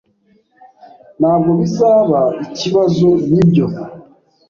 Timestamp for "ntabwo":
1.19-1.51